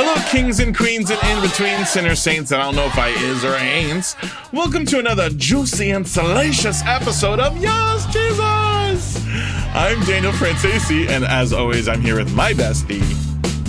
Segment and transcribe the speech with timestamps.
[0.00, 2.52] Hello, kings and queens and in between sinner saints.
[2.52, 4.14] And I don't know if I is or I ain't.
[4.52, 9.26] Welcome to another juicy and salacious episode of Yes, Jesus.
[9.74, 13.00] I'm Daniel Franzese, and as always, I'm here with my bestie.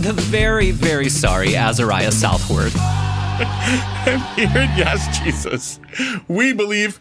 [0.03, 2.77] The very, very sorry Azariah Southworth.
[2.79, 5.79] and here at Yes, Jesus,
[6.27, 6.99] we believe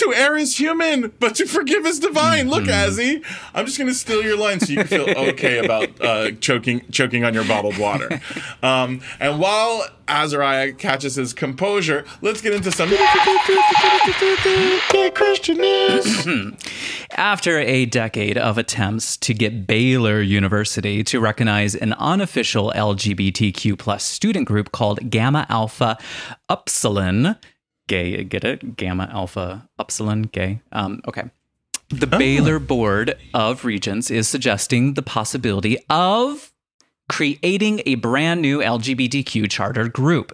[0.00, 2.48] to err is human, but to forgive is divine.
[2.48, 2.90] Look, mm-hmm.
[2.90, 3.24] Azzy,
[3.54, 6.82] I'm just going to steal your line so you can feel okay about uh, choking
[6.90, 8.20] choking on your bottled water.
[8.62, 12.88] Um, and while Azariah catches his composure, let's get into some
[15.14, 16.26] Christian news.
[17.16, 24.04] After a decade of attempts to get Baylor University to recognize an unofficial LGBTQ plus
[24.04, 25.98] student group called Gamma Alpha
[26.48, 27.36] Upsilon
[27.90, 28.22] gay.
[28.22, 28.76] Get it?
[28.76, 30.60] Gamma, alpha, upsilon, gay.
[30.70, 31.24] Um, okay.
[31.88, 32.18] The oh.
[32.18, 36.52] Baylor Board of Regents is suggesting the possibility of
[37.08, 40.30] creating a brand new LGBTQ charter group.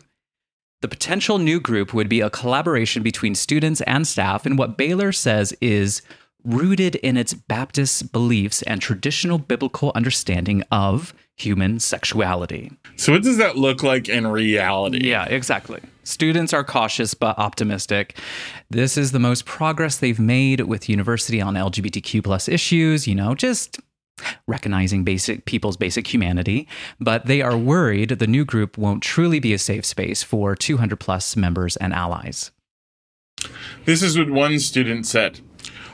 [0.82, 5.10] The potential new group would be a collaboration between students and staff in what Baylor
[5.10, 6.02] says is
[6.44, 12.70] rooted in its Baptist beliefs and traditional biblical understanding of human sexuality.
[12.96, 15.08] So, what does that look like in reality?
[15.08, 15.80] Yeah, exactly.
[16.06, 18.16] Students are cautious but optimistic.
[18.70, 23.34] This is the most progress they've made with university on LGBTQ plus issues, you know,
[23.34, 23.80] just
[24.46, 26.68] recognizing basic people's basic humanity,
[27.00, 31.00] but they are worried the new group won't truly be a safe space for 200
[31.00, 32.52] plus members and allies.
[33.84, 35.40] This is what one student said.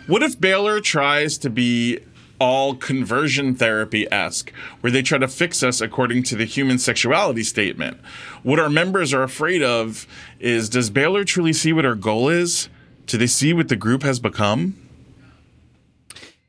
[0.06, 2.00] What if Baylor tries to be
[2.43, 7.45] all conversion therapy esque, where they try to fix us according to the human sexuality
[7.45, 7.98] statement.
[8.43, 10.09] What our members are afraid of
[10.41, 12.69] is does Baylor truly see what our goal is?
[13.07, 14.77] Do they see what the group has become?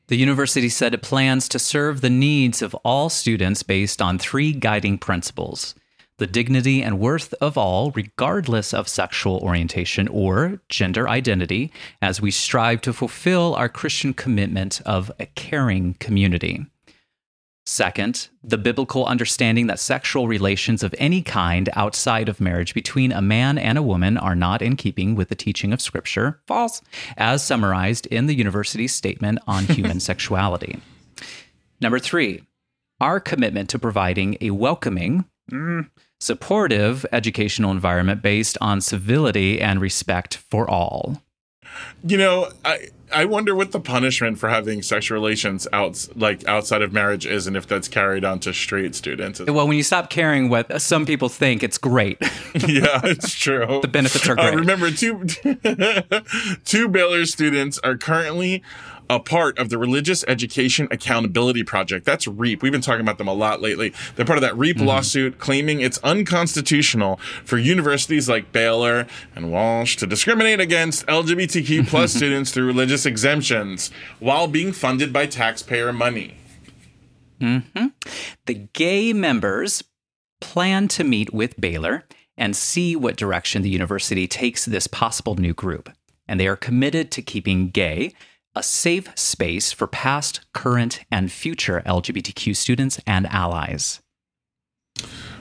[0.08, 4.52] The university said it plans to serve the needs of all students based on three
[4.52, 5.76] guiding principles
[6.24, 11.70] the dignity and worth of all, regardless of sexual orientation or gender identity,
[12.02, 16.66] as we strive to fulfill our Christian commitment of a caring community.
[17.66, 23.22] Second, the biblical understanding that sexual relations of any kind outside of marriage between a
[23.22, 26.82] man and a woman are not in keeping with the teaching of Scripture, false,
[27.18, 30.80] as summarized in the university's statement on human sexuality.
[31.82, 32.44] Number three,
[33.02, 35.90] our commitment to providing a welcoming, mm,
[36.24, 41.22] supportive educational environment based on civility and respect for all.
[42.04, 46.82] You know, I I wonder what the punishment for having sexual relations out like outside
[46.82, 49.40] of marriage is, and if that's carried on to straight students.
[49.40, 52.18] Well, when you stop caring what some people think, it's great.
[52.68, 53.80] yeah, it's true.
[53.82, 54.54] the benefits are great.
[54.54, 55.26] Uh, remember, two
[56.66, 58.64] two Baylor students are currently
[59.14, 62.04] a part of the Religious Education Accountability Project.
[62.04, 62.64] That's REAP.
[62.64, 63.94] We've been talking about them a lot lately.
[64.16, 64.88] They're part of that REAP mm-hmm.
[64.88, 72.14] lawsuit claiming it's unconstitutional for universities like Baylor and Walsh to discriminate against LGBTQ plus
[72.14, 76.36] students through religious exemptions while being funded by taxpayer money.
[77.40, 77.88] Mm-hmm.
[78.48, 79.84] The gay members
[80.42, 85.54] plan to meet with Baylor and see what direction the university takes this possible new
[85.54, 85.92] group.
[86.28, 88.14] And they are committed to keeping gay
[88.56, 94.02] a safe space for past, current, and future LGBTQ students and allies.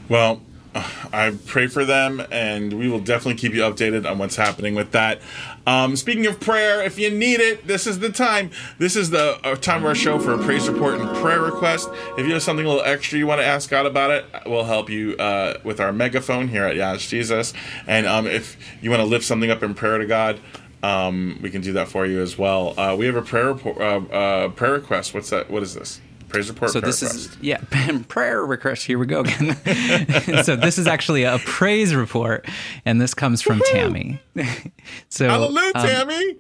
[0.08, 0.40] Well,
[0.74, 4.92] I pray for them, and we will definitely keep you updated on what's happening with
[4.92, 5.20] that.
[5.66, 8.50] Um, speaking of prayer, if you need it, this is the time.
[8.78, 11.90] This is the uh, time of our show for a praise report and prayer request.
[12.16, 14.64] If you have something a little extra you want to ask God about it, we'll
[14.64, 17.52] help you uh, with our megaphone here at Yes Jesus.
[17.86, 20.40] And um, if you want to lift something up in prayer to God,
[20.82, 22.78] um, we can do that for you as well.
[22.78, 25.14] Uh, we have a prayer report, uh, uh, prayer request.
[25.14, 25.50] What's that?
[25.50, 26.00] What is this?
[26.28, 26.70] Praise report.
[26.70, 27.30] So this request.
[27.30, 27.60] is yeah,
[28.08, 28.86] prayer request.
[28.86, 29.54] Here we go again.
[30.44, 32.48] so this is actually a praise report,
[32.84, 33.72] and this comes from Woo-hoo!
[33.72, 34.20] Tammy.
[35.10, 36.36] so hallelujah, um, Tammy.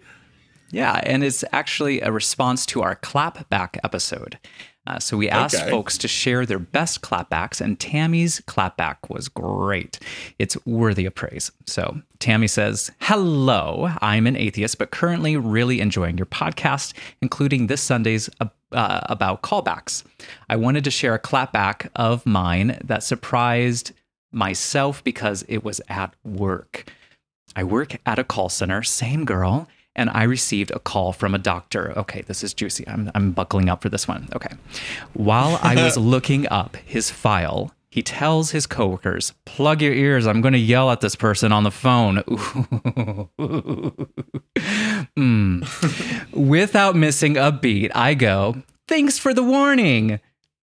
[0.70, 4.38] Yeah, and it's actually a response to our clapback episode.
[4.86, 5.70] Uh, so we asked okay.
[5.70, 10.00] folks to share their best clapbacks, and Tammy's clapback was great.
[10.40, 11.52] It's worthy of praise.
[11.66, 17.80] So Tammy says, Hello, I'm an atheist, but currently really enjoying your podcast, including this
[17.80, 20.02] Sunday's uh, about callbacks.
[20.48, 23.92] I wanted to share a clapback of mine that surprised
[24.32, 26.90] myself because it was at work.
[27.54, 31.38] I work at a call center, same girl and I received a call from a
[31.38, 31.92] doctor.
[31.98, 32.86] Okay, this is juicy.
[32.88, 34.28] I'm, I'm buckling up for this one.
[34.34, 34.54] Okay.
[35.12, 40.26] While I was looking up his file, he tells his coworkers, plug your ears.
[40.26, 42.16] I'm going to yell at this person on the phone.
[45.14, 46.32] mm.
[46.32, 50.20] Without missing a beat, I go, thanks for the warning.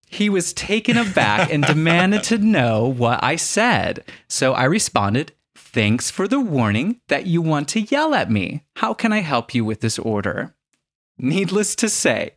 [0.07, 4.03] He was taken aback and demanded to know what I said.
[4.27, 5.31] So I responded,
[5.71, 8.63] Thanks for the warning that you want to yell at me.
[8.77, 10.56] How can I help you with this order?
[11.19, 12.31] Needless to say,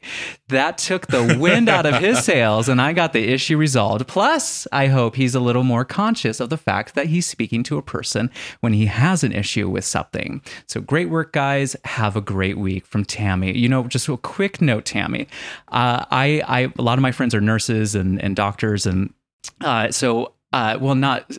[0.49, 4.07] that took the wind out of his sails and I got the issue resolved.
[4.07, 7.79] Plus, I hope he's a little more conscious of the fact that he's speaking to
[7.79, 8.31] a person
[8.61, 10.43] when he has an issue with something.
[10.67, 11.75] So, great work, guys.
[11.87, 13.57] Have a great week from Tammy.
[13.57, 15.27] You know, just a quick note, Tammy.
[15.69, 19.15] Uh, I, I, a lot of my friends are nurses and, and doctors, and
[19.63, 21.31] uh, so uh, well, not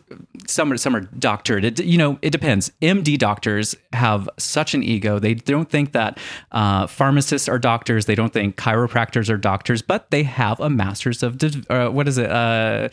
[0.46, 1.64] some are some are doctored.
[1.64, 2.72] It, you know, it depends.
[2.82, 5.18] MD doctors have such an ego.
[5.18, 6.18] They don't think that
[6.52, 8.06] uh, pharmacists are doctors.
[8.06, 12.18] They don't think chiropractors are doctors, but they have a master's of uh, what is
[12.18, 12.30] it?
[12.30, 12.88] Uh,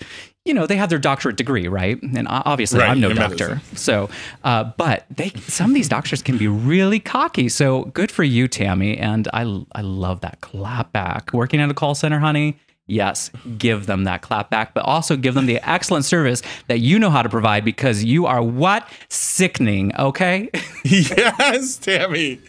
[0.46, 2.02] you know, they have their doctorate degree, right?
[2.02, 3.50] And obviously, right, I'm no doctor.
[3.50, 3.78] Medicine.
[3.78, 4.10] So,
[4.44, 7.50] uh, but they some of these doctors can be really cocky.
[7.50, 8.98] So good for you, Tammy.
[8.98, 9.42] And I
[9.74, 11.32] I love that clap back.
[11.34, 12.58] Working at a call center, honey
[12.92, 17.00] yes, give them that clap back, but also give them the excellent service that you
[17.00, 18.88] know how to provide because you are what?
[19.10, 20.50] Sickening, okay?
[20.84, 22.40] yes, Tammy.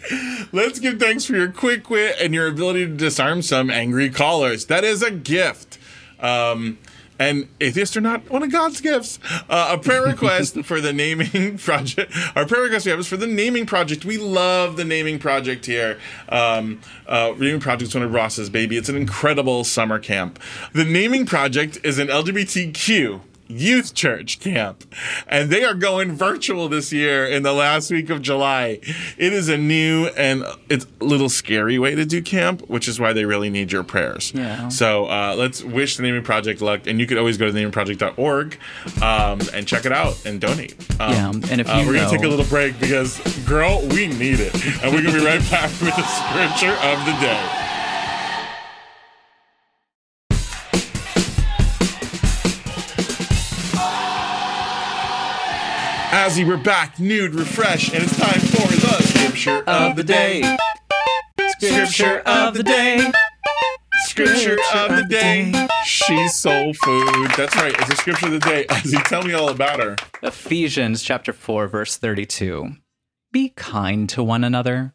[0.53, 4.67] Let's give thanks for your quick wit and your ability to disarm some angry callers.
[4.67, 5.79] That is a gift.
[6.21, 6.79] Um,
[7.23, 9.19] and atheists are not one of God's gifts.
[9.49, 12.13] Uh, a prayer request for the naming project.
[12.35, 14.05] Our prayer request we have is for the naming project.
[14.05, 15.99] We love the naming project here.
[16.29, 18.77] Um, uh, naming project is one of Ross's baby.
[18.77, 20.41] It's an incredible summer camp.
[20.73, 23.21] The naming project is an LGBTQ
[23.59, 24.85] youth church camp.
[25.27, 28.81] And they are going virtual this year in the last week of July.
[29.17, 32.99] It is a new and it's a little scary way to do camp, which is
[32.99, 34.33] why they really need your prayers.
[34.35, 34.69] Yeah.
[34.69, 36.87] So uh, let's wish the Naming Project luck.
[36.87, 38.59] And you could always go to namingproject.org
[39.03, 40.75] um, and check it out and donate.
[41.01, 41.33] Um, yeah.
[41.51, 44.55] And if uh, we're going to take a little break because, girl, we need it.
[44.83, 47.62] And we're going to be right back with the scripture of the day.
[56.33, 60.57] Azzy, we're back, nude, refreshed, and it's time for the scripture of the day.
[61.59, 63.13] Scripture of the day.
[64.05, 65.53] Scripture of the day.
[65.85, 67.31] She's soul food.
[67.37, 67.79] That's right.
[67.79, 68.65] It's a scripture of the day.
[68.71, 69.97] Azzy, tell me all about her.
[70.23, 72.77] Ephesians chapter 4, verse 32.
[73.31, 74.95] Be kind to one another,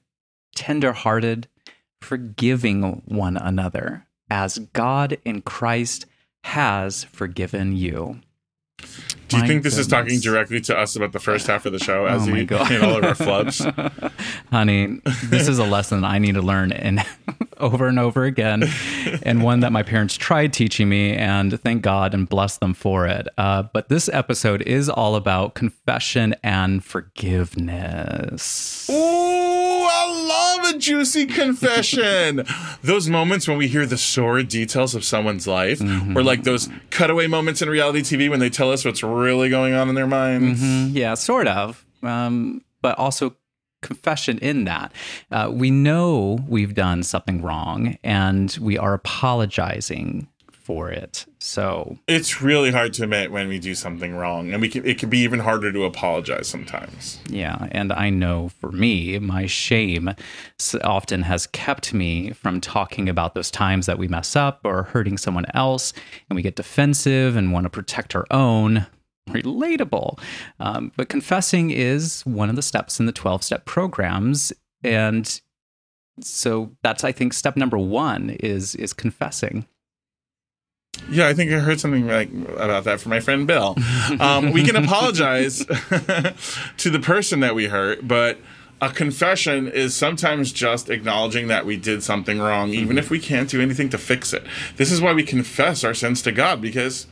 [0.55, 1.47] tender-hearted,
[2.01, 6.07] forgiving one another, as God in Christ
[6.45, 8.21] has forgiven you.
[9.27, 9.85] Do you My think this goodness.
[9.87, 12.41] is talking directly to us about the first half of the show as oh we
[12.41, 14.11] in all of our flubs?
[14.51, 17.03] Honey, this is a lesson I need to learn and
[17.57, 18.63] over and over again,
[19.23, 23.05] and one that my parents tried teaching me, and thank God and bless them for
[23.07, 23.27] it.
[23.37, 28.89] Uh, but this episode is all about confession and forgiveness.
[28.89, 28.93] Ooh,
[30.07, 32.45] I love a juicy confession.
[32.81, 36.17] those moments when we hear the sordid details of someone's life, mm-hmm.
[36.17, 39.73] or like those cutaway moments in reality TV when they tell us what's really going
[39.73, 40.61] on in their minds.
[40.61, 40.95] Mm-hmm.
[40.95, 41.85] Yeah, sort of.
[42.03, 43.35] Um, but also
[43.81, 44.91] confession in that.
[45.31, 50.27] Uh, we know we've done something wrong and we are apologizing
[50.67, 51.25] for it.
[51.39, 54.99] So it's really hard to admit when we do something wrong, and we can, it
[54.99, 57.21] can be even harder to apologize sometimes.
[57.29, 60.13] Yeah, and I know for me, my shame
[60.83, 65.17] often has kept me from talking about those times that we mess up or hurting
[65.17, 65.93] someone else,
[66.29, 68.87] and we get defensive and want to protect our own
[69.29, 70.19] relatable.
[70.59, 74.51] Um, but confessing is one of the steps in the 12 step programs.
[74.83, 75.39] And
[76.19, 79.65] so that's, I think, step number one is, is confessing.
[81.09, 83.75] Yeah, I think I heard something like about that from my friend Bill.
[84.19, 85.65] Um, we can apologize
[86.77, 88.37] to the person that we hurt, but
[88.81, 92.97] a confession is sometimes just acknowledging that we did something wrong, even mm-hmm.
[92.99, 94.43] if we can't do anything to fix it.
[94.75, 97.07] This is why we confess our sins to God because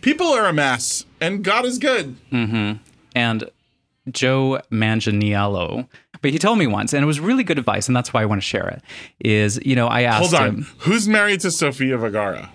[0.00, 2.16] people are a mess and God is good.
[2.30, 2.82] Mm-hmm.
[3.14, 3.50] And
[4.10, 5.88] Joe Manganiello,
[6.22, 8.26] but he told me once, and it was really good advice, and that's why I
[8.26, 8.82] want to share it.
[9.20, 12.50] Is you know I asked hold on, him, who's married to Sofia Vergara?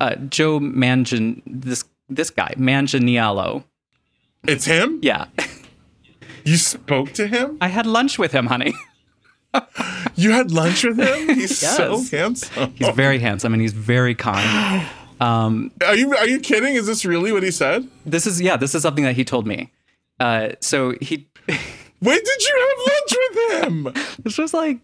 [0.00, 3.64] Uh, Joe Mangan, this this guy Manganiello.
[4.46, 5.00] It's him.
[5.02, 5.26] Yeah.
[6.44, 7.58] you spoke to him.
[7.60, 8.74] I had lunch with him, honey.
[10.14, 11.34] you had lunch with him.
[11.34, 11.76] He's yes.
[11.76, 12.72] so handsome.
[12.76, 14.86] He's very handsome, and he's very kind.
[15.20, 16.76] Um, are you are you kidding?
[16.76, 17.88] Is this really what he said?
[18.06, 18.56] This is yeah.
[18.56, 19.72] This is something that he told me.
[20.20, 21.28] Uh, so he.
[21.98, 24.16] when did you have lunch with him?
[24.22, 24.78] this was like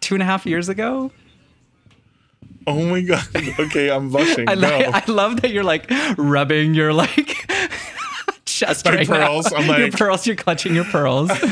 [0.00, 1.10] two and a half years ago.
[2.70, 3.24] Oh my god!
[3.58, 4.48] Okay, I'm blushing.
[4.48, 7.36] I, I love that you're like rubbing your like
[8.44, 9.58] chest My right pearls, now.
[9.58, 10.26] I'm your like- pearls.
[10.26, 11.30] You're clutching your pearls.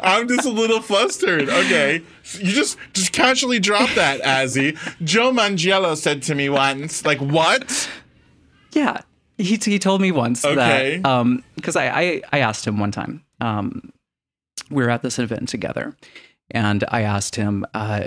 [0.00, 1.48] I'm just a little flustered.
[1.48, 2.02] Okay.
[2.38, 4.76] You just just casually drop that, Azzy.
[5.04, 7.88] Joe Mangiello said to me once, like, what?
[8.72, 9.00] Yeah,
[9.38, 10.98] he he told me once Okay.
[10.98, 13.92] that um because I, I I asked him one time um
[14.70, 15.96] we were at this event together
[16.52, 18.04] and I asked him uh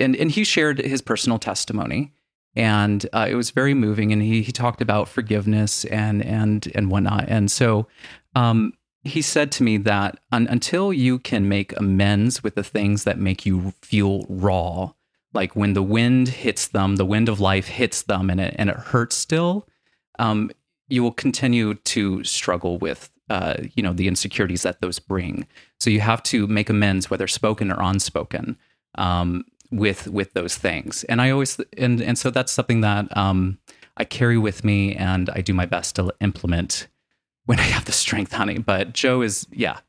[0.00, 2.12] and and he shared his personal testimony
[2.56, 6.90] and uh, it was very moving and he he talked about forgiveness and and and
[6.90, 7.86] whatnot and so
[8.34, 13.04] um he said to me that un- until you can make amends with the things
[13.04, 14.92] that make you feel raw
[15.32, 18.70] like when the wind hits them, the wind of life hits them, and it and
[18.70, 19.66] it hurts still.
[20.18, 20.50] Um,
[20.88, 25.46] you will continue to struggle with, uh, you know, the insecurities that those bring.
[25.78, 28.58] So you have to make amends, whether spoken or unspoken,
[28.96, 31.04] um, with with those things.
[31.04, 33.58] And I always and and so that's something that um,
[33.96, 36.88] I carry with me, and I do my best to implement
[37.46, 38.58] when I have the strength, honey.
[38.58, 39.80] But Joe is, yeah,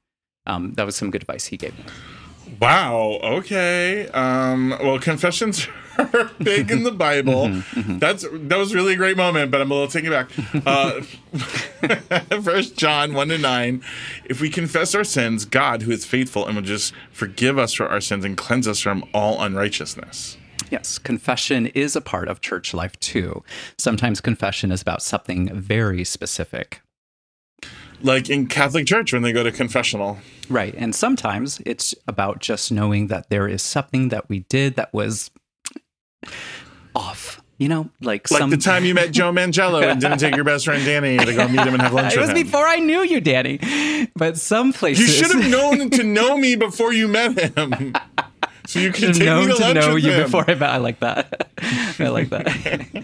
[0.46, 1.86] um, that was some good advice he gave me.
[2.60, 3.20] Wow.
[3.24, 4.08] Okay.
[4.10, 5.68] Um, well, confessions
[6.14, 7.62] are big in the Bible.
[7.76, 10.32] That's that was really a great moment, but I'm a little taken back.
[10.66, 11.02] Uh,
[12.42, 13.84] First John one to nine.
[14.26, 17.88] If we confess our sins, God, who is faithful and will just forgive us for
[17.88, 20.38] our sins and cleanse us from all unrighteousness.
[20.70, 23.44] Yes, confession is a part of church life too.
[23.78, 26.82] Sometimes confession is about something very specific.
[28.02, 30.18] Like in Catholic Church when they go to confessional.
[30.50, 30.74] Right.
[30.76, 35.30] And sometimes it's about just knowing that there is something that we did that was
[36.96, 37.42] off.
[37.58, 40.44] You know, like, Like some the time you met Joe Mangello and didn't take your
[40.44, 42.36] best friend Danny to go meet him and have lunch it was him.
[42.36, 43.60] before I knew you, Danny.
[44.16, 47.94] But some places You should have known to know me before you met him.
[48.66, 50.24] So you could take have me known to to lunch know with you him.
[50.24, 50.70] before I met.
[50.72, 51.52] I like that.
[52.00, 53.04] I like that.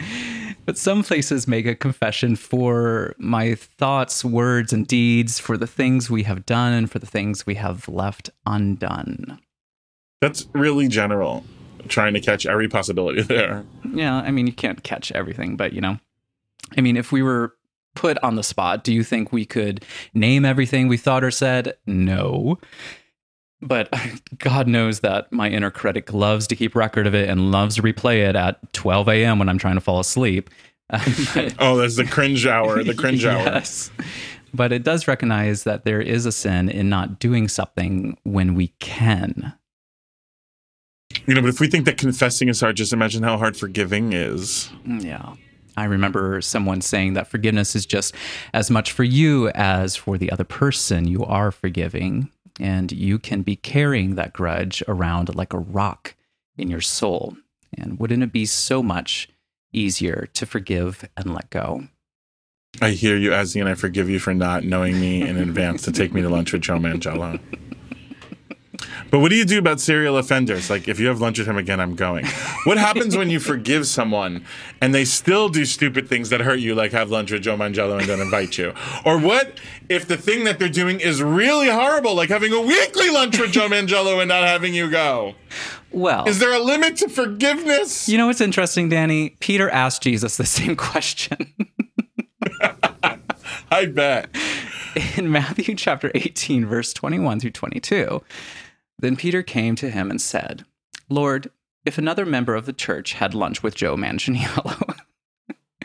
[0.66, 6.10] but some places make a confession for my thoughts, words, and deeds, for the things
[6.10, 9.40] we have done and for the things we have left undone.
[10.20, 11.44] That's really general.
[11.88, 13.63] Trying to catch every possibility there.
[13.94, 16.00] Yeah, I mean, you can't catch everything, but you know,
[16.77, 17.56] I mean, if we were
[17.96, 21.75] put on the spot, do you think we could name everything we thought or said?
[21.86, 22.60] No.
[23.62, 23.91] But
[24.38, 27.82] God knows that my inner critic loves to keep record of it and loves to
[27.82, 29.39] replay it at 12 a.m.
[29.39, 30.50] when I'm trying to fall asleep.
[31.60, 32.82] Oh, that's the cringe hour.
[32.84, 33.39] The cringe hour.
[33.44, 33.91] yes.
[34.53, 38.70] But it does recognize that there is a sin in not doing something when we
[38.79, 39.53] can.
[41.28, 44.14] You know, but if we think that confessing is hard, just imagine how hard forgiving
[44.14, 44.72] is.
[44.88, 45.34] Mm, yeah.
[45.76, 48.16] I remember someone saying that forgiveness is just
[48.54, 52.32] as much for you as for the other person you are forgiving.
[52.60, 56.16] And you can be carrying that grudge around like a rock
[56.58, 57.38] in your soul.
[57.78, 59.30] And wouldn't it be so much
[59.74, 61.84] easier to forgive and let go?
[62.82, 65.92] I hear you, Azzy, and I forgive you for not knowing me in advance to
[65.92, 67.40] take me to lunch with Joe Mangello.
[69.10, 70.70] But what do you do about serial offenders?
[70.70, 72.26] Like, if you have lunch with him again, I'm going.
[72.66, 74.46] What happens when you forgive someone
[74.82, 77.98] and they still do stupid things that hurt you, like have lunch with Joe Mangello
[77.98, 78.74] and don't invite you?
[79.06, 83.10] Or what if the thing that they're doing is really horrible, like having a weekly
[83.10, 85.36] lunch with Joe Mangello and not having you go?
[85.92, 88.10] Well, Is there a limit to forgiveness?
[88.10, 89.32] you know what's interesting, Danny?
[89.40, 91.54] Peter asked Jesus the same question.
[93.72, 94.30] I bet.
[95.18, 98.22] in Matthew chapter 18, verse 21 through 22.
[99.00, 100.66] Then Peter came to him and said,
[101.10, 101.51] Lord,
[101.86, 104.96] if another member of the church had lunch with Joe Manganiello,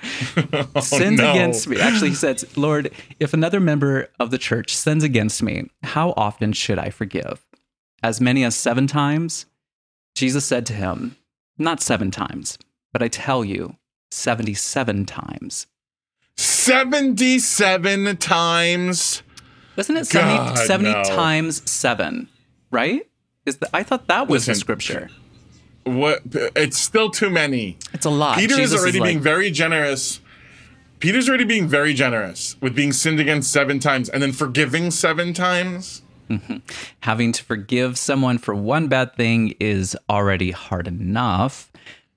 [0.75, 1.31] oh, sins Oh, no.
[1.31, 1.79] against me.
[1.81, 2.91] Actually, he says, Lord,
[3.21, 7.45] if another member of the church sins against me, how often should I forgive?
[8.03, 9.47] As many as seven times?
[10.15, 11.17] Jesus said to him,
[11.59, 12.59] Not seven times,
[12.93, 13.77] but I tell you,
[14.11, 15.67] 77 times.
[16.37, 19.23] 77 times.
[19.77, 21.03] Wasn't it 70, God, 70 no.
[21.05, 22.29] times seven?
[22.73, 23.09] Right?
[23.47, 25.11] Is the, I thought that was the scripture.
[25.85, 26.23] What?
[26.57, 27.77] It's still too many.
[27.93, 28.39] It's a lot.
[28.39, 30.21] Peter Jesus is already like, being very generous.
[30.99, 35.33] Peter's already being very generous with being sinned against seven times and then forgiving seven
[35.33, 36.03] times.
[37.01, 41.71] having to forgive someone for one bad thing is already hard enough.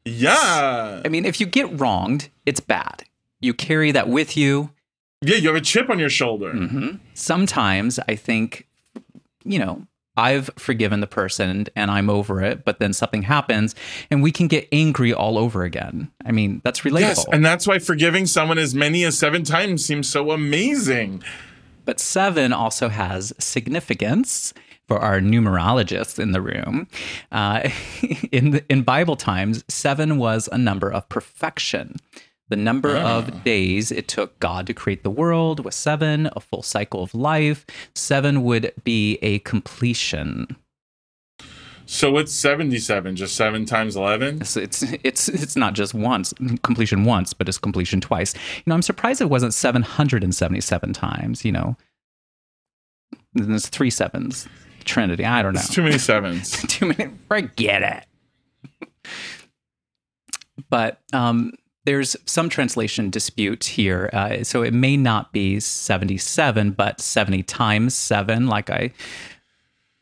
[0.03, 1.01] Yeah.
[1.03, 3.03] I mean, if you get wronged, it's bad.
[3.39, 4.71] You carry that with you.
[5.21, 6.53] Yeah, you have a chip on your shoulder.
[6.53, 6.97] Mm-hmm.
[7.13, 8.67] Sometimes I think,
[9.43, 13.75] you know, I've forgiven the person and I'm over it, but then something happens
[14.09, 16.11] and we can get angry all over again.
[16.25, 16.99] I mean, that's relatable.
[16.99, 21.23] Yes, and that's why forgiving someone as many as seven times seems so amazing.
[21.85, 24.53] But seven also has significance
[24.87, 26.87] for our numerologists in the room.
[27.31, 27.69] Uh,
[28.31, 31.95] in the, in Bible times, seven was a number of perfection.
[32.49, 36.61] The number of days it took God to create the world was seven, a full
[36.61, 37.65] cycle of life.
[37.95, 40.55] Seven would be a completion.
[41.87, 44.43] So it's 77, just 7 times 11?
[44.45, 46.33] So it's it's it's not just once
[46.63, 48.33] completion once, but it's completion twice.
[48.35, 51.45] You know, I'm surprised it wasn't 777 times.
[51.45, 51.77] You know,
[53.35, 54.47] And there's three sevens.
[54.83, 55.25] Trinity.
[55.25, 55.59] I don't know.
[55.59, 56.61] It's too many sevens.
[56.67, 57.11] too many.
[57.27, 58.05] Forget
[58.77, 59.09] it.
[60.69, 61.53] but um,
[61.85, 64.09] there's some translation dispute here.
[64.11, 68.91] Uh, so it may not be 77, but 70 times seven, like I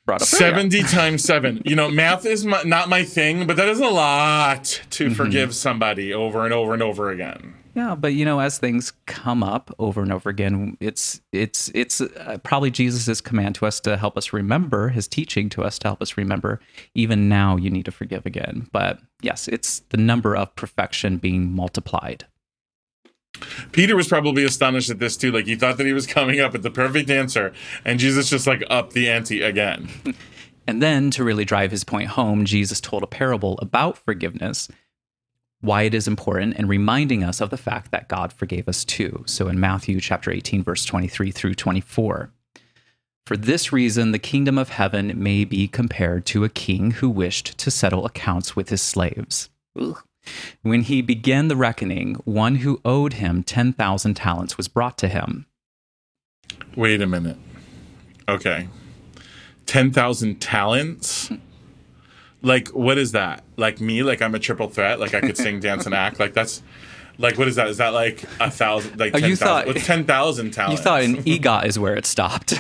[0.06, 0.28] brought up.
[0.34, 0.54] earlier.
[0.54, 1.62] 70 times 7.
[1.66, 5.14] You know, math is my, not my thing, but that is a lot to Mm-hmm.
[5.14, 7.54] forgive somebody over and over and over again.
[7.76, 12.02] Yeah, but you know, as things come up over and over again, it's it's it's
[12.02, 15.88] uh, probably Jesus' command to us to help us remember his teaching to us to
[15.88, 16.60] help us remember.
[16.94, 18.68] Even now, you need to forgive again.
[18.72, 22.26] But yes, it's the number of perfection being multiplied.
[23.72, 25.32] Peter was probably astonished at this too.
[25.32, 27.54] Like he thought that he was coming up with the perfect answer,
[27.84, 29.90] and Jesus just like upped the ante again.
[30.66, 34.70] And then to really drive his point home, Jesus told a parable about forgiveness,
[35.64, 39.24] why it is important, and reminding us of the fact that God forgave us too.
[39.26, 42.32] So in Matthew chapter 18, verse 23 through 24.
[43.26, 47.58] For this reason, the kingdom of heaven may be compared to a king who wished
[47.60, 49.50] to settle accounts with his slaves.
[49.80, 50.04] Ugh.
[50.64, 55.46] When he began the reckoning, one who owed him 10,000 talents was brought to him.
[56.76, 57.38] Wait a minute.
[58.28, 58.68] Okay.
[59.66, 61.32] 10,000 talents?
[62.44, 63.44] Like, what is that?
[63.58, 64.04] Like me?
[64.04, 65.00] Like I'm a triple threat?
[65.00, 66.20] Like I could sing, dance, and act?
[66.20, 66.62] Like that's.
[67.20, 67.68] Like what is that?
[67.68, 69.00] Is that like a thousand?
[69.00, 69.48] Like Oh, ten you thousand?
[69.48, 70.80] thought- What's ten thousand talents?
[70.82, 72.60] You thought an EGOT is where it stopped.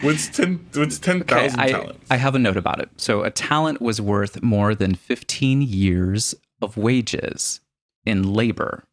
[0.00, 0.66] What's ten?
[0.74, 2.06] What's ten Okay, thousand I, talents?
[2.10, 2.88] I have a note about it.
[2.96, 7.60] So a talent was worth more than 15 years of wages
[8.04, 8.84] in labor.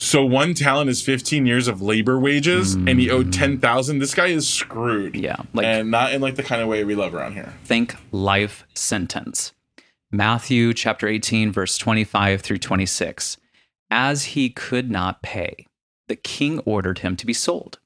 [0.00, 4.00] So one talent is fifteen years of labor wages, and he owed ten thousand.
[4.00, 5.14] This guy is screwed.
[5.14, 5.22] Mm.
[5.22, 7.54] Yeah, like and not in like the kind of way we love around here.
[7.64, 9.52] think life sentence.
[10.10, 13.36] Matthew chapter 18, verse 25 through 26.
[13.90, 15.66] As he could not pay,
[16.06, 17.80] the king ordered him to be sold,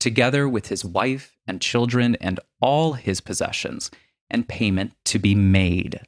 [0.00, 3.92] together with his wife and children and all his possessions,
[4.28, 6.00] and payment to be made.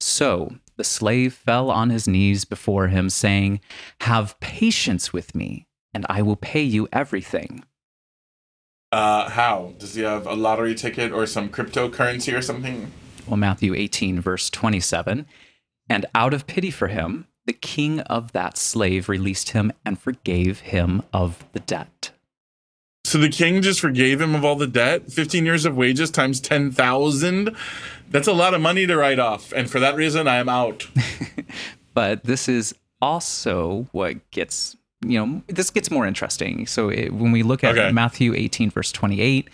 [0.00, 3.60] So the slave fell on his knees before him, saying,
[4.02, 7.64] Have patience with me, and I will pay you everything.
[8.90, 12.90] Uh, how does he have a lottery ticket or some cryptocurrency or something?
[13.28, 15.26] well, Matthew 18, verse 27.
[15.88, 20.60] And out of pity for him, the king of that slave released him and forgave
[20.60, 22.12] him of the debt.
[23.08, 25.10] So the king just forgave him of all the debt.
[25.10, 27.56] Fifteen years of wages times ten thousand.
[28.10, 30.88] That's a lot of money to write off, and for that reason, I am out.
[31.94, 36.64] But this is also what gets, you know, this gets more interesting.
[36.68, 37.90] So it, when we look at Okay.
[37.90, 39.48] Matthew 18, verse 28,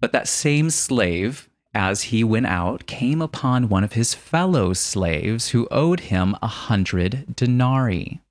[0.00, 5.48] but that same slave, as he went out, came upon one of his fellow slaves
[5.48, 8.22] who owed him a hundred denarii.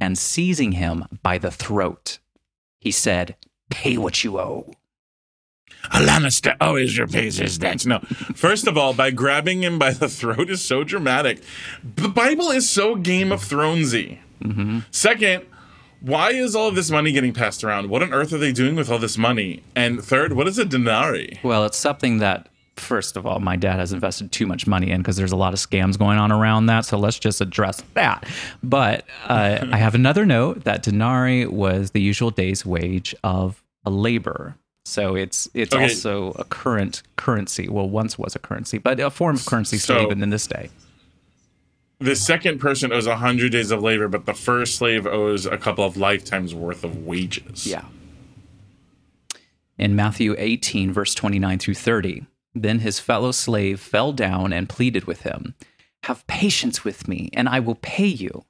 [0.00, 2.18] And seizing him by the throat,
[2.80, 3.36] he said,
[3.74, 4.72] Pay what you owe.
[5.92, 7.84] A Lannister always repays his debts.
[7.84, 7.98] No,
[8.36, 11.42] first of all, by grabbing him by the throat is so dramatic.
[11.96, 14.18] The Bible is so Game of Thronesy.
[14.92, 15.44] Second,
[16.00, 17.90] why is all of this money getting passed around?
[17.90, 19.64] What on earth are they doing with all this money?
[19.74, 21.40] And third, what is a denarii?
[21.42, 25.00] Well, it's something that, first of all, my dad has invested too much money in
[25.00, 26.84] because there's a lot of scams going on around that.
[26.84, 28.24] So let's just address that.
[28.62, 33.90] But uh, I have another note that denarii was the usual day's wage of a
[33.90, 34.56] labor.
[34.86, 35.84] So it's it's Okay.
[35.84, 37.68] also a current currency.
[37.68, 40.46] Well, once was a currency, but a form of currency still So- even in this
[40.46, 40.70] day.
[42.00, 45.56] The second person owes a 100 days of labor, but the first slave owes a
[45.56, 47.66] couple of lifetimes worth of wages.
[47.66, 47.84] Yeah.
[49.78, 55.04] In Matthew 18, verse 29 through 30, then his fellow slave fell down and pleaded
[55.06, 55.54] with him,
[56.04, 58.44] Have patience with me, and I will pay you.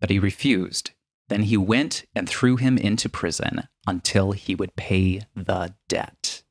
[0.00, 0.90] But he refused.
[1.28, 6.42] Then he went and threw him into prison until he would pay the debt.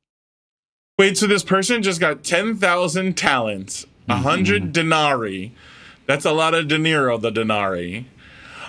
[0.97, 4.23] Wait, so this person just got 10,000 talents, a mm-hmm.
[4.23, 5.53] 100 denarii.
[6.05, 8.07] That's a lot of dinero, the denarii.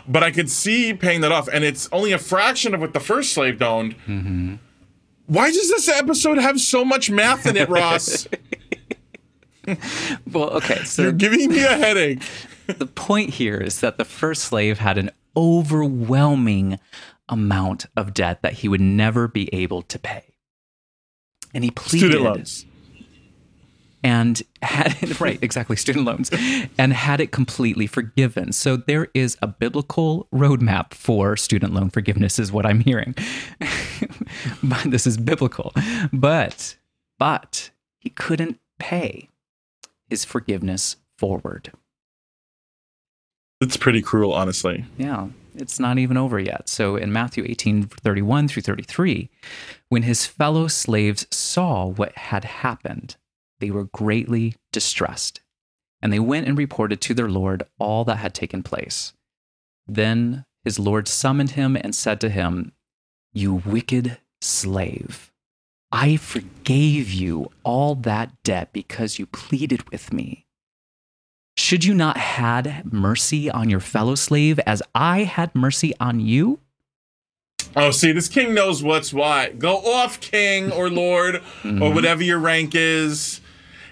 [0.06, 3.00] But I could see paying that off, and it's only a fraction of what the
[3.00, 3.94] first slave owned.
[4.06, 4.56] Mm-hmm.
[5.26, 8.26] Why does this episode have so much math in it, Ross?
[10.32, 12.22] Well, okay, so You're giving me a headache.
[12.66, 16.78] the point here is that the first slave had an overwhelming
[17.28, 20.24] amount of debt that he would never be able to pay.
[21.54, 22.66] And he pleaded Student loans.
[24.02, 26.30] and had it right exactly student loans
[26.78, 32.38] and had it completely forgiven so there is a biblical roadmap for student loan forgiveness
[32.38, 33.14] is what i'm hearing
[34.62, 35.72] but this is biblical
[36.12, 36.76] but
[37.18, 39.28] but he couldn't pay
[40.08, 41.72] his forgiveness forward
[43.60, 44.84] It's pretty cruel, honestly.
[44.96, 46.68] yeah, it's not even over yet.
[46.68, 49.28] So in Matthew 18, 31 through 33,
[49.88, 53.16] when his fellow slaves saw what had happened,
[53.58, 55.40] they were greatly distressed.
[56.00, 59.12] And they went and reported to their Lord all that had taken place.
[59.88, 62.72] Then his Lord summoned him and said to him,
[63.32, 65.32] You wicked slave,
[65.90, 70.46] I forgave you all that debt because you pleaded with me.
[71.58, 76.60] Should you not had mercy on your fellow slave as I had mercy on you?
[77.74, 79.58] Oh, see, this king knows what's what.
[79.58, 81.94] Go off, king or lord, or mm-hmm.
[81.96, 83.40] whatever your rank is.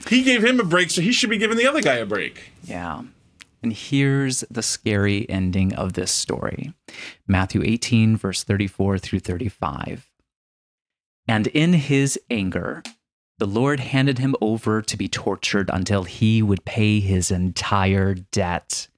[0.09, 2.53] He gave him a break, so he should be giving the other guy a break.
[2.63, 3.03] Yeah.
[3.65, 6.73] And here's the scary ending of this story
[7.27, 10.09] Matthew 18, verse 34 through 35.
[11.27, 12.85] And in his anger,
[13.39, 18.89] the Lord handed him over to be tortured until he would pay his entire debt.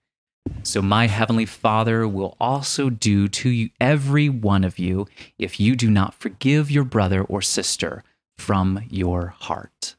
[0.62, 5.07] So my heavenly Father will also do to you, every one of you
[5.38, 8.03] if you do not forgive your brother or sister
[8.37, 9.96] from your heart.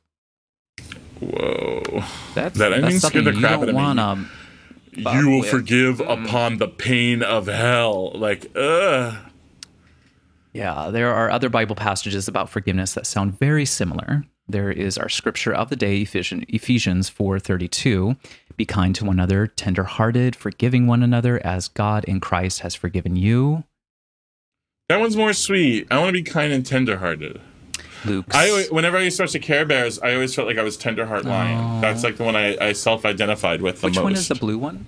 [1.19, 2.03] Whoa.
[2.33, 3.81] That's, That ending that's scared the you crap out don't of me.
[3.81, 5.49] want to you will with.
[5.49, 6.25] forgive mm.
[6.25, 8.11] upon the pain of hell.
[8.15, 9.15] Like, ugh.
[10.53, 14.23] Yeah, there are other Bible passages about forgiveness that sound very similar.
[14.47, 18.17] There is our scripture of the day, Ephesians 4:32,
[18.57, 23.15] be kind to one another, tenderhearted, forgiving one another as God in Christ has forgiven
[23.15, 23.63] you.
[24.87, 25.87] That one's more sweet.
[25.91, 27.39] I want to be kind and tenderhearted.
[28.05, 30.63] Luke I whenever I used to watch the Care Bears, I always felt like I
[30.63, 31.81] was Tenderheart Lion.
[31.81, 34.03] That's like the one I, I self-identified with the Which most.
[34.03, 34.85] Which one is the blue one?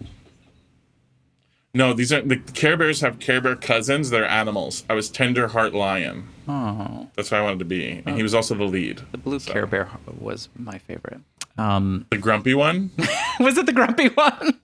[1.74, 4.10] No, these are the Care Bears have Care Bear cousins.
[4.10, 4.84] They're animals.
[4.90, 6.28] I was Tenderheart Lion.
[6.48, 8.24] Oh, That's what I wanted to be, and he oh.
[8.24, 9.02] was also the lead.
[9.12, 11.22] the blue Care Bear was my favorite.
[11.58, 12.92] Um, The grumpy one.
[13.40, 14.58] was it the grumpy one?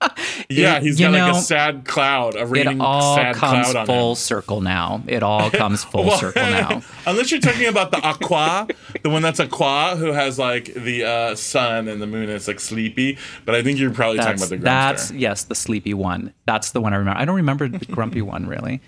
[0.50, 3.76] Yeah, It- he's got like a sad cloud, a It raining all sad comes cloud
[3.76, 5.02] on full circle now.
[5.06, 6.82] It all comes full Well, circle now.
[7.06, 8.66] Unless you're talking about the aqua,
[9.02, 12.48] the one that's aqua, who has like the uh, sun and the moon, and it's
[12.48, 13.18] like sleepy.
[13.44, 14.64] But I think you're probably That's, talking about the grumpy.
[14.64, 16.32] that's yes, the sleepy one.
[16.46, 17.20] That's the one I remember.
[17.20, 18.80] I don't remember the grumpy one really,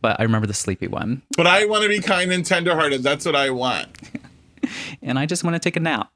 [0.00, 1.22] but I remember the sleepy one.
[1.36, 3.02] But I want to be kind and tenderhearted.
[3.04, 3.88] That's what I want.
[5.02, 6.10] And I just want to take a nap.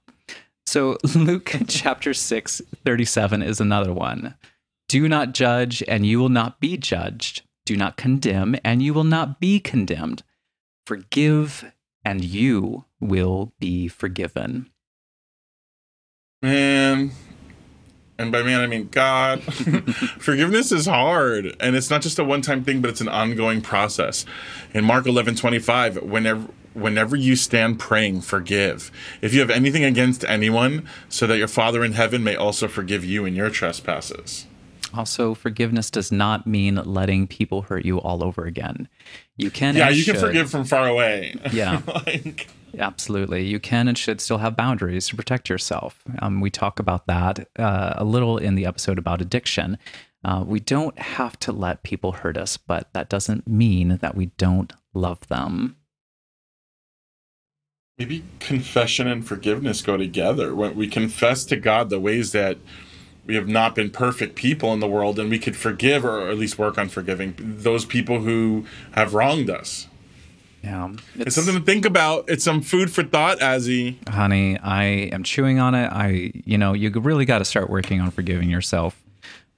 [0.68, 4.34] So Luke chapter 6, 37 is another one.
[4.86, 7.42] Do not judge, and you will not be judged.
[7.64, 10.22] Do not condemn, and you will not be condemned.
[10.86, 11.72] Forgive,
[12.04, 14.70] and you will be forgiven.
[16.42, 17.12] Man.
[18.18, 19.42] And by man, I mean God.
[20.18, 21.56] Forgiveness is hard.
[21.60, 24.26] And it's not just a one time thing, but it's an ongoing process.
[24.74, 28.90] In Mark eleven twenty five, whenever whenever you stand praying, forgive.
[29.20, 33.04] If you have anything against anyone, so that your Father in heaven may also forgive
[33.04, 34.46] you in your trespasses.
[34.94, 38.88] Also, forgiveness does not mean letting people hurt you all over again.
[39.36, 41.34] You can, Yeah, you can forgive from far away.
[41.52, 41.82] Yeah.
[42.06, 43.44] like, Absolutely.
[43.44, 46.02] You can and should still have boundaries to protect yourself.
[46.20, 49.78] Um, we talk about that uh, a little in the episode about addiction.
[50.24, 54.26] Uh, we don't have to let people hurt us, but that doesn't mean that we
[54.36, 55.76] don't love them.
[57.98, 60.54] Maybe confession and forgiveness go together.
[60.54, 62.58] When we confess to God the ways that
[63.26, 66.38] we have not been perfect people in the world, and we could forgive or at
[66.38, 69.88] least work on forgiving those people who have wronged us.
[70.62, 70.94] Yeah.
[71.14, 72.28] It's something to think about.
[72.28, 73.96] It's some food for thought, Azzy.
[74.08, 75.86] honey, I am chewing on it.
[75.86, 79.00] I, you know, you really got to start working on forgiving yourself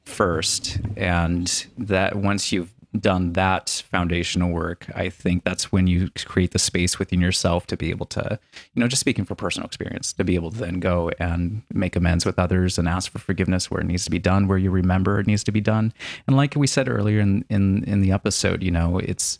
[0.04, 0.78] first.
[0.96, 6.58] And that once you've done that foundational work, I think that's when you create the
[6.58, 8.38] space within yourself to be able to,
[8.74, 11.94] you know, just speaking from personal experience, to be able to then go and make
[11.94, 14.70] amends with others and ask for forgiveness where it needs to be done, where you
[14.70, 15.92] remember it needs to be done.
[16.26, 19.38] And like we said earlier in in in the episode, you know, it's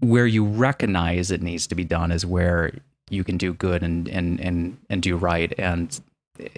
[0.00, 2.72] where you recognize it needs to be done is where
[3.08, 6.00] you can do good and and and and do right and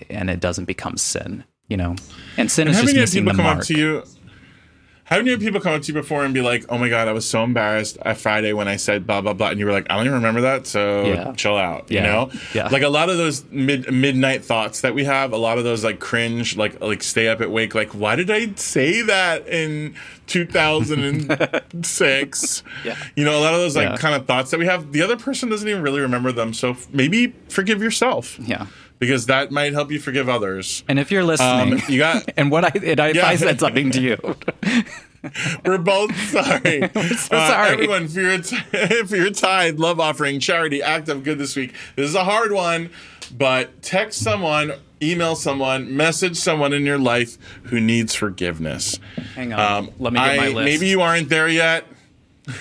[0.09, 1.97] and it doesn't become sin you know
[2.37, 4.05] and sin is just missing the mark up to you?
[5.13, 7.07] Haven't you had people come up to you before and be like, "Oh my god,
[7.09, 9.73] I was so embarrassed at Friday when I said blah blah blah," and you were
[9.73, 11.33] like, "I don't even remember that, so Yeah.
[11.33, 12.69] chill out." You know, Yeah.
[12.69, 15.85] Like a lot of those mid midnight thoughts that we have, a lot of those
[15.85, 19.95] like cringe, like like stay up at wake, like why did I say that in
[20.27, 22.63] 2006?
[22.85, 22.97] Yeah.
[23.17, 23.97] You know, a lot of those like Yeah.
[23.97, 24.93] kind of thoughts that we have.
[24.93, 28.67] The other person doesn't even really remember them, so f- maybe forgive yourself yeah
[29.03, 30.85] because that might help you forgive others.
[30.87, 33.27] And if you're listening, Um, you got and what I and I, if Yeah.
[33.27, 34.37] I said something to you,
[35.65, 36.81] We're both sorry.
[36.95, 37.73] so Uh, sorry.
[37.73, 38.57] everyone, for your, t-
[39.07, 41.75] for your tithe, love offering, charity, act of good this week.
[41.97, 42.91] This is a hard one,
[43.37, 49.01] but text someone, email someone, message someone in your life who needs forgiveness.
[49.35, 50.65] hang on, let me get Um, I- my list.
[50.65, 51.87] Maybe you aren't there yet.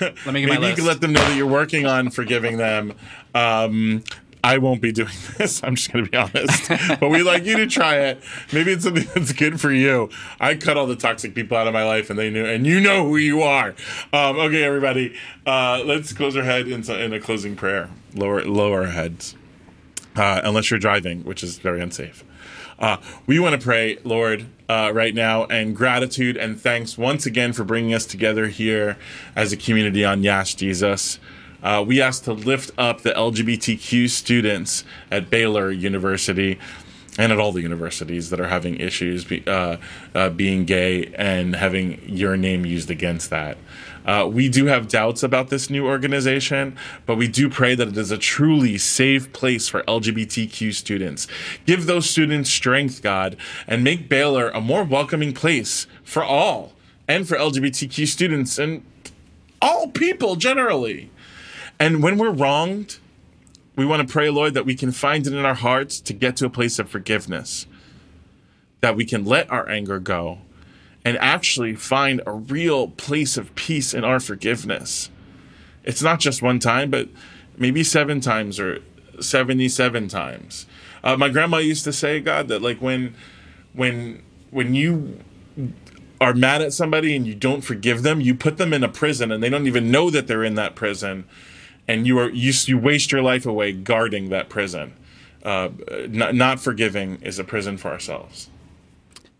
[0.00, 0.70] me get Maybe my list.
[0.70, 2.94] you can let them know that you're working on forgiving them.
[3.34, 4.04] Um,
[4.44, 5.62] I won't be doing this.
[5.62, 6.68] I'm just going to be honest.
[7.00, 8.22] but we like you to try it.
[8.52, 10.10] Maybe it's something that's good for you.
[10.40, 12.80] I cut all the toxic people out of my life, and they knew, and you
[12.80, 13.74] know who you are.
[14.12, 15.14] Um, okay, everybody,
[15.46, 17.88] uh, let's close our head in, in a closing prayer.
[18.14, 19.36] Lower, lower our heads,
[20.16, 22.24] uh, unless you're driving, which is very unsafe.
[22.78, 27.52] Uh, we want to pray, Lord, uh, right now, and gratitude and thanks once again
[27.52, 28.96] for bringing us together here
[29.36, 31.20] as a community on Yas Jesus.
[31.62, 36.58] Uh, we ask to lift up the LGBTQ students at Baylor University
[37.18, 39.76] and at all the universities that are having issues be, uh,
[40.14, 43.58] uh, being gay and having your name used against that.
[44.04, 47.96] Uh, we do have doubts about this new organization, but we do pray that it
[47.96, 51.28] is a truly safe place for LGBTQ students.
[51.66, 56.72] Give those students strength, God, and make Baylor a more welcoming place for all
[57.06, 58.84] and for LGBTQ students and
[59.60, 61.10] all people generally.
[61.82, 62.98] And when we're wronged,
[63.74, 66.36] we want to pray, Lord, that we can find it in our hearts to get
[66.36, 67.66] to a place of forgiveness,
[68.82, 70.38] that we can let our anger go
[71.04, 75.10] and actually find a real place of peace in our forgiveness.
[75.82, 77.08] It's not just one time, but
[77.56, 78.78] maybe seven times or
[79.18, 80.66] 77 times.
[81.02, 83.16] Uh, my grandma used to say, God, that like when,
[83.72, 85.18] when, when you
[86.20, 89.32] are mad at somebody and you don't forgive them, you put them in a prison
[89.32, 91.24] and they don't even know that they're in that prison,
[91.88, 94.94] and you are you, you waste your life away guarding that prison.
[95.42, 95.70] Uh,
[96.08, 98.48] not, not forgiving is a prison for ourselves.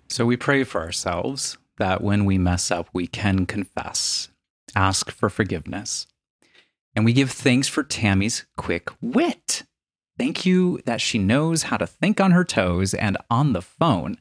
[0.09, 4.29] So we pray for ourselves that when we mess up, we can confess,
[4.75, 6.07] ask for forgiveness.
[6.95, 9.63] And we give thanks for Tammy's quick wit.
[10.19, 14.19] Thank you that she knows how to think on her toes and on the phone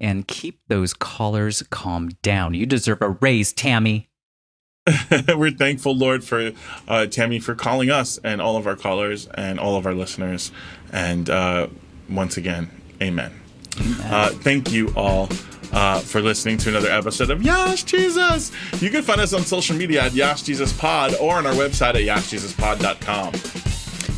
[0.00, 2.54] and keep those callers calmed down.
[2.54, 4.08] You deserve a raise, Tammy.
[5.36, 6.52] We're thankful, Lord, for
[6.86, 10.52] uh, Tammy for calling us and all of our callers and all of our listeners.
[10.92, 11.68] And uh,
[12.08, 12.70] once again,
[13.02, 13.32] amen.
[14.04, 15.28] Uh, thank you all
[15.72, 18.52] uh, for listening to another episode of Yas Jesus.
[18.80, 21.94] You can find us on social media at Yas Jesus Pod or on our website
[21.94, 23.75] at yasjesuspod.com.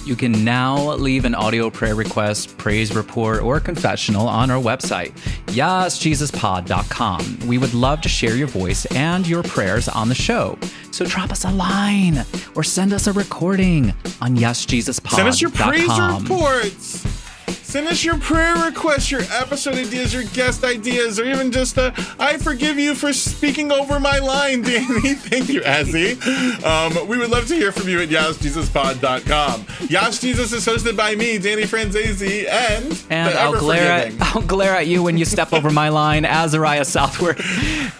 [0.08, 5.12] You can now leave an audio prayer request, praise report, or confessional on our website,
[5.48, 7.46] yesjesuspod.com.
[7.46, 10.58] We would love to share your voice and your prayers on the show.
[10.92, 13.92] So drop us a line or send us a recording
[14.22, 15.16] on yesjesuspod.com.
[15.16, 17.27] Send us your praise reports.
[17.68, 21.92] Send us your prayer requests, your episode ideas, your guest ideas, or even just a
[22.18, 25.12] I forgive you for speaking over my line, Danny.
[25.12, 26.16] Thank you, Azzy.
[26.64, 29.66] Um, we would love to hear from you at YasJesusPod.com.
[29.90, 34.40] Yas Jesus is hosted by me, Danny Franzese, and And the I'll glare, at, I'll
[34.40, 36.24] glare at you when you step over my line.
[36.24, 37.38] Azariah Southworth.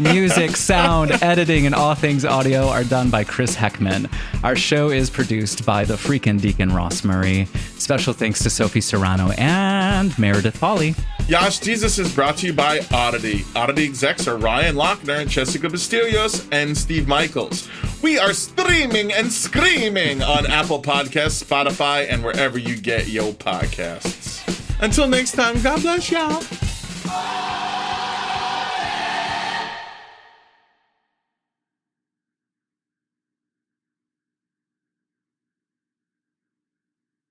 [0.01, 4.11] Music, sound, editing, and all things audio are done by Chris Heckman.
[4.43, 7.49] Our show is produced by the freaking Deacon Ross Murray.
[7.77, 9.58] Special thanks to Sophie Serrano and
[10.19, 10.95] Meredith Hawley.
[11.29, 13.45] Yas Jesus is brought to you by Oddity.
[13.55, 17.69] Oddity execs are Ryan Lochner, and Jessica Bastillos, and Steve Michaels.
[18.03, 24.43] We are streaming and screaming on Apple Podcasts, Spotify, and wherever you get your podcasts.
[24.81, 26.43] Until next time, God bless y'all.